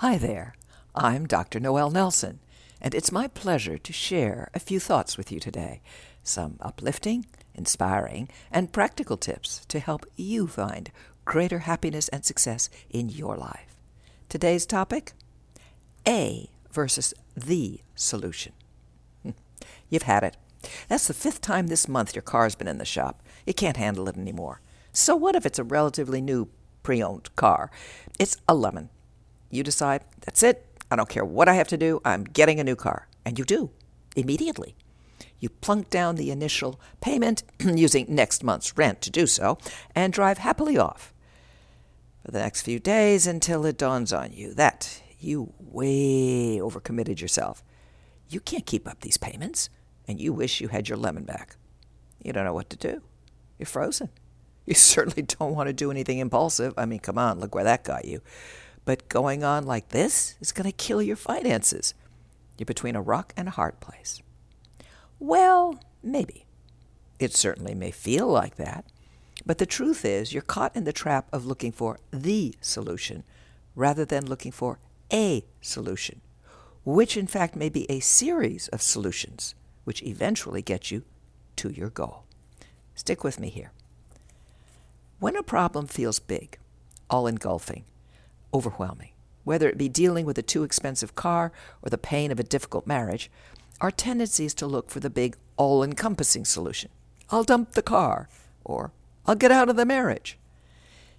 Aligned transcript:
Hi 0.00 0.18
there. 0.18 0.54
I'm 0.94 1.26
Dr. 1.26 1.58
Noel 1.58 1.88
Nelson, 1.88 2.40
and 2.82 2.94
it's 2.94 3.10
my 3.10 3.28
pleasure 3.28 3.78
to 3.78 3.92
share 3.94 4.50
a 4.52 4.60
few 4.60 4.78
thoughts 4.78 5.16
with 5.16 5.32
you 5.32 5.40
today. 5.40 5.80
Some 6.22 6.58
uplifting, 6.60 7.24
inspiring, 7.54 8.28
and 8.52 8.74
practical 8.74 9.16
tips 9.16 9.64
to 9.68 9.78
help 9.80 10.04
you 10.14 10.48
find 10.48 10.90
greater 11.24 11.60
happiness 11.60 12.08
and 12.08 12.26
success 12.26 12.68
in 12.90 13.08
your 13.08 13.38
life. 13.38 13.74
Today's 14.28 14.66
topic 14.66 15.14
A 16.06 16.50
versus 16.70 17.14
the 17.34 17.80
solution. 17.94 18.52
You've 19.88 20.02
had 20.02 20.24
it. 20.24 20.36
That's 20.88 21.06
the 21.06 21.14
fifth 21.14 21.40
time 21.40 21.68
this 21.68 21.88
month 21.88 22.14
your 22.14 22.20
car's 22.20 22.54
been 22.54 22.68
in 22.68 22.76
the 22.76 22.84
shop. 22.84 23.22
You 23.46 23.54
can't 23.54 23.78
handle 23.78 24.10
it 24.10 24.18
anymore. 24.18 24.60
So, 24.92 25.16
what 25.16 25.36
if 25.36 25.46
it's 25.46 25.58
a 25.58 25.64
relatively 25.64 26.20
new 26.20 26.50
pre 26.82 27.02
owned 27.02 27.34
car? 27.34 27.70
It's 28.18 28.36
a 28.46 28.54
lemon. 28.54 28.90
You 29.50 29.62
decide, 29.62 30.02
that's 30.20 30.42
it. 30.42 30.64
I 30.90 30.96
don't 30.96 31.08
care 31.08 31.24
what 31.24 31.48
I 31.48 31.54
have 31.54 31.68
to 31.68 31.76
do. 31.76 32.00
I'm 32.04 32.24
getting 32.24 32.60
a 32.60 32.64
new 32.64 32.76
car. 32.76 33.08
And 33.24 33.38
you 33.38 33.44
do, 33.44 33.70
immediately. 34.14 34.76
You 35.38 35.48
plunk 35.48 35.90
down 35.90 36.16
the 36.16 36.30
initial 36.30 36.80
payment 37.00 37.42
using 37.60 38.06
next 38.08 38.42
month's 38.42 38.76
rent 38.76 39.00
to 39.02 39.10
do 39.10 39.26
so 39.26 39.58
and 39.94 40.12
drive 40.12 40.38
happily 40.38 40.78
off 40.78 41.12
for 42.24 42.30
the 42.30 42.38
next 42.38 42.62
few 42.62 42.78
days 42.78 43.26
until 43.26 43.64
it 43.66 43.78
dawns 43.78 44.12
on 44.12 44.32
you 44.32 44.54
that 44.54 45.02
you 45.18 45.52
way 45.58 46.58
overcommitted 46.58 47.20
yourself. 47.20 47.62
You 48.28 48.40
can't 48.40 48.66
keep 48.66 48.88
up 48.88 49.00
these 49.00 49.16
payments, 49.16 49.70
and 50.08 50.20
you 50.20 50.32
wish 50.32 50.60
you 50.60 50.68
had 50.68 50.88
your 50.88 50.98
lemon 50.98 51.24
back. 51.24 51.56
You 52.22 52.32
don't 52.32 52.44
know 52.44 52.54
what 52.54 52.70
to 52.70 52.76
do. 52.76 53.02
You're 53.58 53.66
frozen. 53.66 54.08
You 54.64 54.74
certainly 54.74 55.22
don't 55.22 55.54
want 55.54 55.68
to 55.68 55.72
do 55.72 55.90
anything 55.90 56.18
impulsive. 56.18 56.74
I 56.76 56.86
mean, 56.86 56.98
come 56.98 57.18
on, 57.18 57.38
look 57.40 57.54
where 57.54 57.64
that 57.64 57.84
got 57.84 58.04
you. 58.04 58.20
But 58.86 59.10
going 59.10 59.44
on 59.44 59.66
like 59.66 59.90
this 59.90 60.36
is 60.40 60.52
going 60.52 60.64
to 60.70 60.72
kill 60.72 61.02
your 61.02 61.16
finances. 61.16 61.92
You're 62.56 62.64
between 62.64 62.96
a 62.96 63.02
rock 63.02 63.34
and 63.36 63.48
a 63.48 63.50
hard 63.50 63.80
place. 63.80 64.22
Well, 65.18 65.78
maybe. 66.02 66.46
It 67.18 67.34
certainly 67.34 67.74
may 67.74 67.90
feel 67.90 68.28
like 68.28 68.56
that. 68.56 68.86
But 69.44 69.58
the 69.58 69.66
truth 69.66 70.04
is, 70.04 70.32
you're 70.32 70.42
caught 70.42 70.74
in 70.74 70.84
the 70.84 70.92
trap 70.92 71.28
of 71.32 71.44
looking 71.44 71.72
for 71.72 71.98
the 72.10 72.54
solution 72.60 73.24
rather 73.74 74.04
than 74.04 74.26
looking 74.26 74.52
for 74.52 74.78
a 75.12 75.44
solution, 75.60 76.20
which 76.84 77.16
in 77.16 77.26
fact 77.26 77.56
may 77.56 77.68
be 77.68 77.90
a 77.90 78.00
series 78.00 78.68
of 78.68 78.80
solutions 78.80 79.54
which 79.84 80.02
eventually 80.02 80.62
get 80.62 80.90
you 80.90 81.02
to 81.56 81.70
your 81.70 81.90
goal. 81.90 82.24
Stick 82.94 83.22
with 83.22 83.38
me 83.38 83.48
here. 83.48 83.72
When 85.18 85.36
a 85.36 85.42
problem 85.42 85.86
feels 85.86 86.18
big, 86.18 86.58
all 87.08 87.26
engulfing, 87.26 87.84
overwhelming, 88.52 89.10
whether 89.44 89.68
it 89.68 89.78
be 89.78 89.88
dealing 89.88 90.26
with 90.26 90.38
a 90.38 90.42
too 90.42 90.64
expensive 90.64 91.14
car 91.14 91.52
or 91.82 91.90
the 91.90 91.98
pain 91.98 92.30
of 92.30 92.40
a 92.40 92.44
difficult 92.44 92.86
marriage, 92.86 93.30
our 93.80 93.90
tendency 93.90 94.44
is 94.44 94.54
to 94.54 94.66
look 94.66 94.90
for 94.90 95.00
the 95.00 95.10
big, 95.10 95.36
all 95.56 95.82
encompassing 95.82 96.44
solution. 96.44 96.90
I'll 97.30 97.44
dump 97.44 97.72
the 97.72 97.82
car, 97.82 98.28
or 98.64 98.92
I'll 99.26 99.34
get 99.34 99.50
out 99.50 99.68
of 99.68 99.76
the 99.76 99.84
marriage. 99.84 100.38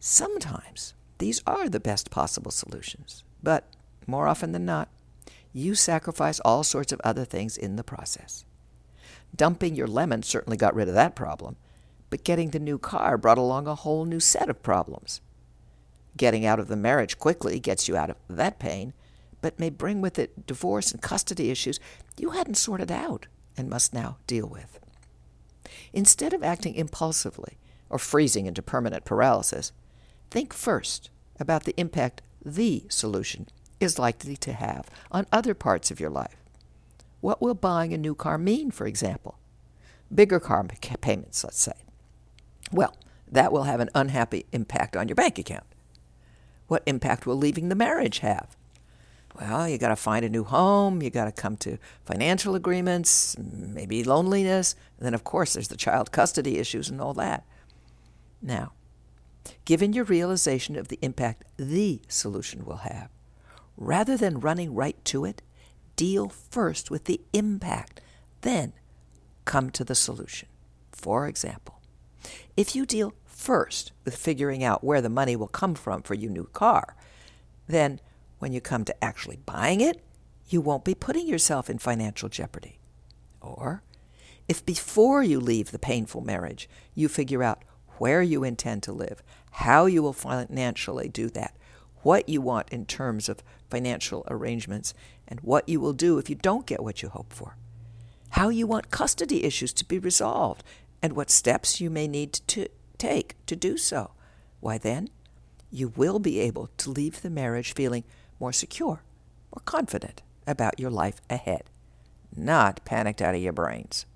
Sometimes 0.00 0.94
these 1.18 1.42
are 1.46 1.68
the 1.68 1.80
best 1.80 2.10
possible 2.10 2.50
solutions, 2.50 3.24
but 3.42 3.64
more 4.06 4.26
often 4.26 4.52
than 4.52 4.64
not, 4.64 4.88
you 5.52 5.74
sacrifice 5.74 6.40
all 6.40 6.62
sorts 6.62 6.92
of 6.92 7.00
other 7.02 7.24
things 7.24 7.56
in 7.56 7.76
the 7.76 7.84
process. 7.84 8.44
Dumping 9.34 9.74
your 9.74 9.86
lemon 9.86 10.22
certainly 10.22 10.56
got 10.56 10.74
rid 10.74 10.88
of 10.88 10.94
that 10.94 11.16
problem, 11.16 11.56
but 12.10 12.24
getting 12.24 12.50
the 12.50 12.58
new 12.58 12.78
car 12.78 13.18
brought 13.18 13.38
along 13.38 13.66
a 13.66 13.74
whole 13.74 14.04
new 14.04 14.20
set 14.20 14.48
of 14.48 14.62
problems. 14.62 15.20
Getting 16.18 16.44
out 16.44 16.58
of 16.58 16.66
the 16.66 16.76
marriage 16.76 17.18
quickly 17.18 17.60
gets 17.60 17.86
you 17.86 17.96
out 17.96 18.10
of 18.10 18.16
that 18.28 18.58
pain, 18.58 18.92
but 19.40 19.60
may 19.60 19.70
bring 19.70 20.00
with 20.00 20.18
it 20.18 20.46
divorce 20.46 20.90
and 20.90 21.00
custody 21.00 21.48
issues 21.48 21.78
you 22.18 22.30
hadn't 22.30 22.56
sorted 22.56 22.90
out 22.90 23.28
and 23.56 23.70
must 23.70 23.94
now 23.94 24.18
deal 24.26 24.48
with. 24.48 24.80
Instead 25.92 26.34
of 26.34 26.42
acting 26.42 26.74
impulsively 26.74 27.56
or 27.88 28.00
freezing 28.00 28.46
into 28.46 28.60
permanent 28.60 29.04
paralysis, 29.04 29.70
think 30.28 30.52
first 30.52 31.08
about 31.38 31.62
the 31.62 31.78
impact 31.80 32.20
the 32.44 32.84
solution 32.88 33.46
is 33.78 33.96
likely 33.96 34.36
to 34.36 34.52
have 34.52 34.90
on 35.12 35.24
other 35.30 35.54
parts 35.54 35.92
of 35.92 36.00
your 36.00 36.10
life. 36.10 36.42
What 37.20 37.40
will 37.40 37.54
buying 37.54 37.92
a 37.92 37.98
new 37.98 38.16
car 38.16 38.38
mean, 38.38 38.72
for 38.72 38.88
example? 38.88 39.38
Bigger 40.12 40.40
car 40.40 40.66
payments, 41.00 41.44
let's 41.44 41.62
say. 41.62 41.84
Well, 42.72 42.96
that 43.30 43.52
will 43.52 43.64
have 43.64 43.78
an 43.78 43.90
unhappy 43.94 44.46
impact 44.50 44.96
on 44.96 45.06
your 45.06 45.14
bank 45.14 45.38
account. 45.38 45.64
What 46.68 46.82
impact 46.86 47.26
will 47.26 47.36
leaving 47.36 47.68
the 47.68 47.74
marriage 47.74 48.20
have? 48.20 48.56
Well, 49.38 49.68
you 49.68 49.78
got 49.78 49.88
to 49.88 49.96
find 49.96 50.24
a 50.24 50.28
new 50.28 50.44
home, 50.44 51.02
you 51.02 51.10
got 51.10 51.24
to 51.24 51.32
come 51.32 51.56
to 51.58 51.78
financial 52.04 52.54
agreements, 52.54 53.36
maybe 53.38 54.02
loneliness, 54.02 54.74
and 54.98 55.06
then, 55.06 55.14
of 55.14 55.24
course, 55.24 55.54
there's 55.54 55.68
the 55.68 55.76
child 55.76 56.12
custody 56.12 56.58
issues 56.58 56.88
and 56.88 57.00
all 57.00 57.14
that. 57.14 57.44
Now, 58.42 58.72
given 59.64 59.92
your 59.92 60.04
realization 60.04 60.76
of 60.76 60.88
the 60.88 60.98
impact 61.02 61.44
the 61.56 62.00
solution 62.08 62.64
will 62.64 62.78
have, 62.78 63.10
rather 63.76 64.16
than 64.16 64.40
running 64.40 64.74
right 64.74 65.02
to 65.06 65.24
it, 65.24 65.42
deal 65.94 66.28
first 66.28 66.90
with 66.90 67.04
the 67.04 67.20
impact, 67.32 68.00
then 68.40 68.72
come 69.44 69.70
to 69.70 69.84
the 69.84 69.94
solution. 69.94 70.48
For 70.90 71.28
example, 71.28 71.80
if 72.56 72.74
you 72.74 72.84
deal 72.86 73.14
first 73.38 73.92
with 74.04 74.16
figuring 74.16 74.64
out 74.64 74.82
where 74.82 75.00
the 75.00 75.08
money 75.08 75.36
will 75.36 75.46
come 75.46 75.74
from 75.74 76.02
for 76.02 76.14
your 76.14 76.30
new 76.30 76.48
car, 76.52 76.96
then 77.68 78.00
when 78.40 78.52
you 78.52 78.60
come 78.60 78.84
to 78.84 79.04
actually 79.04 79.38
buying 79.46 79.80
it, 79.80 80.02
you 80.48 80.60
won't 80.60 80.84
be 80.84 80.94
putting 80.94 81.26
yourself 81.26 81.70
in 81.70 81.78
financial 81.78 82.28
jeopardy. 82.28 82.80
Or, 83.40 83.84
if 84.48 84.66
before 84.66 85.22
you 85.22 85.38
leave 85.38 85.70
the 85.70 85.78
painful 85.78 86.20
marriage, 86.20 86.68
you 86.94 87.08
figure 87.08 87.44
out 87.44 87.64
where 87.98 88.22
you 88.22 88.42
intend 88.42 88.82
to 88.82 88.92
live, 88.92 89.22
how 89.52 89.86
you 89.86 90.02
will 90.02 90.12
financially 90.12 91.08
do 91.08 91.28
that, 91.30 91.56
what 92.02 92.28
you 92.28 92.40
want 92.40 92.68
in 92.70 92.86
terms 92.86 93.28
of 93.28 93.44
financial 93.70 94.24
arrangements, 94.28 94.94
and 95.28 95.40
what 95.40 95.68
you 95.68 95.78
will 95.78 95.92
do 95.92 96.18
if 96.18 96.28
you 96.28 96.34
don't 96.34 96.66
get 96.66 96.82
what 96.82 97.02
you 97.02 97.08
hope 97.08 97.32
for, 97.32 97.56
how 98.30 98.48
you 98.48 98.66
want 98.66 98.90
custody 98.90 99.44
issues 99.44 99.72
to 99.74 99.84
be 99.84 99.98
resolved, 99.98 100.64
and 101.00 101.12
what 101.12 101.30
steps 101.30 101.80
you 101.80 101.88
may 101.88 102.08
need 102.08 102.32
to 102.32 102.68
take 102.98 103.34
to 103.46 103.56
do 103.56 103.76
so, 103.76 104.12
why 104.60 104.78
then 104.78 105.08
you 105.70 105.92
will 105.96 106.18
be 106.18 106.40
able 106.40 106.70
to 106.78 106.90
leave 106.90 107.22
the 107.22 107.30
marriage 107.30 107.74
feeling 107.74 108.04
more 108.40 108.52
secure, 108.52 109.02
more 109.54 109.62
confident 109.64 110.22
about 110.46 110.80
your 110.80 110.90
life 110.90 111.20
ahead, 111.28 111.64
not 112.34 112.84
panicked 112.84 113.22
out 113.22 113.34
of 113.34 113.42
your 113.42 113.52
brains. 113.52 114.06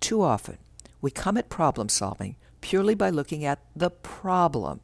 Too 0.00 0.22
often, 0.22 0.58
we 1.00 1.10
come 1.10 1.36
at 1.36 1.48
problem 1.48 1.88
solving 1.88 2.36
purely 2.60 2.94
by 2.94 3.10
looking 3.10 3.44
at 3.44 3.60
the 3.74 3.90
problem. 3.90 4.80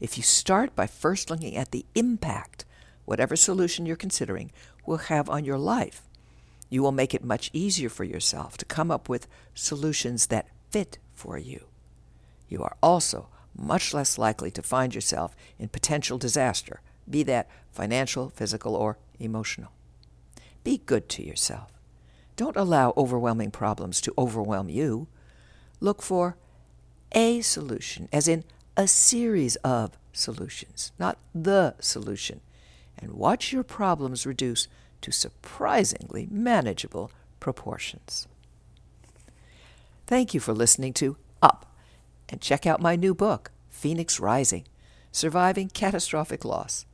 If 0.00 0.16
you 0.16 0.22
start 0.22 0.74
by 0.74 0.86
first 0.86 1.30
looking 1.30 1.56
at 1.56 1.70
the 1.70 1.84
impact 1.94 2.64
whatever 3.04 3.36
solution 3.36 3.86
you're 3.86 3.96
considering 3.96 4.50
will 4.86 4.96
have 4.96 5.28
on 5.28 5.44
your 5.44 5.58
life, 5.58 6.02
you 6.70 6.82
will 6.82 6.92
make 6.92 7.14
it 7.14 7.24
much 7.24 7.50
easier 7.52 7.88
for 7.88 8.04
yourself 8.04 8.56
to 8.58 8.64
come 8.64 8.90
up 8.90 9.08
with 9.08 9.26
solutions 9.54 10.26
that 10.26 10.48
fit 10.70 10.98
for 11.14 11.38
you. 11.38 11.64
You 12.48 12.62
are 12.62 12.76
also 12.82 13.28
much 13.56 13.92
less 13.92 14.18
likely 14.18 14.50
to 14.52 14.62
find 14.62 14.94
yourself 14.94 15.34
in 15.58 15.68
potential 15.68 16.18
disaster 16.18 16.80
be 17.08 17.22
that 17.24 17.48
financial, 17.70 18.30
physical, 18.30 18.74
or 18.74 18.98
emotional. 19.18 19.72
Be 20.64 20.78
good 20.84 21.08
to 21.10 21.24
yourself. 21.24 21.72
Don't 22.36 22.56
allow 22.56 22.92
overwhelming 22.96 23.50
problems 23.50 24.00
to 24.02 24.14
overwhelm 24.18 24.68
you. 24.68 25.08
Look 25.80 26.02
for 26.02 26.36
a 27.12 27.40
solution, 27.40 28.08
as 28.12 28.28
in 28.28 28.44
a 28.76 28.86
series 28.86 29.56
of 29.56 29.98
solutions, 30.12 30.92
not 30.98 31.18
the 31.34 31.74
solution, 31.80 32.40
and 32.98 33.12
watch 33.12 33.52
your 33.52 33.64
problems 33.64 34.26
reduce 34.26 34.68
to 35.00 35.12
surprisingly 35.12 36.28
manageable 36.30 37.10
proportions. 37.40 38.26
Thank 40.06 40.34
you 40.34 40.40
for 40.40 40.52
listening 40.52 40.92
to 40.94 41.16
Up, 41.40 41.67
and 42.28 42.40
check 42.40 42.66
out 42.66 42.80
my 42.80 42.96
new 42.96 43.14
book, 43.14 43.50
Phoenix 43.70 44.20
Rising 44.20 44.64
Surviving 45.12 45.68
Catastrophic 45.70 46.44
Loss 46.44 46.86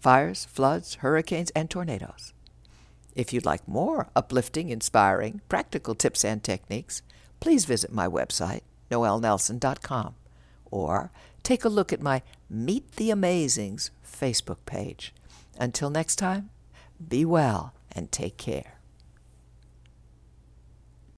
fires, 0.00 0.44
floods, 0.44 0.96
hurricanes, 0.96 1.50
and 1.56 1.70
tornadoes. 1.70 2.34
If 3.14 3.32
you'd 3.32 3.46
like 3.46 3.66
more 3.66 4.08
uplifting, 4.14 4.68
inspiring, 4.68 5.40
practical 5.48 5.94
tips 5.94 6.26
and 6.26 6.42
techniques, 6.42 7.00
please 7.40 7.64
visit 7.64 7.90
my 7.90 8.06
website, 8.06 8.60
noelnelson.com, 8.90 10.14
or 10.70 11.10
take 11.42 11.64
a 11.64 11.70
look 11.70 11.90
at 11.90 12.02
my 12.02 12.20
Meet 12.50 12.96
the 12.96 13.08
Amazings 13.08 13.88
Facebook 14.06 14.58
page. 14.66 15.14
Until 15.58 15.88
next 15.88 16.16
time, 16.16 16.50
be 17.08 17.24
well 17.24 17.72
and 17.92 18.12
take 18.12 18.36
care. 18.36 18.73